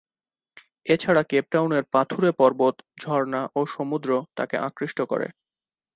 [0.85, 5.27] এছাড়া কেপটাউনের পাথুরে পর্বত, ঝর্ণা ও সমুদ্র তাকে আকৃষ্ট করে।